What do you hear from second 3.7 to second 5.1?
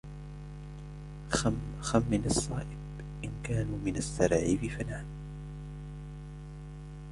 من السراعيف، فنعم".